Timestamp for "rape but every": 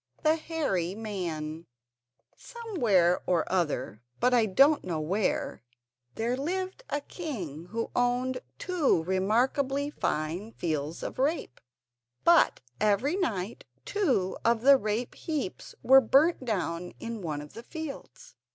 11.19-13.15